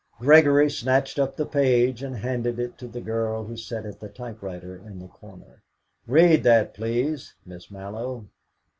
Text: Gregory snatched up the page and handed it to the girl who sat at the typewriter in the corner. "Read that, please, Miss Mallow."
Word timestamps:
Gregory 0.17 0.67
snatched 0.67 1.19
up 1.19 1.35
the 1.37 1.45
page 1.45 2.01
and 2.01 2.15
handed 2.15 2.57
it 2.57 2.75
to 2.75 2.87
the 2.87 2.99
girl 3.01 3.43
who 3.45 3.55
sat 3.55 3.85
at 3.85 3.99
the 3.99 4.09
typewriter 4.09 4.75
in 4.75 4.97
the 4.97 5.07
corner. 5.07 5.61
"Read 6.07 6.41
that, 6.41 6.73
please, 6.73 7.35
Miss 7.45 7.69
Mallow." 7.69 8.25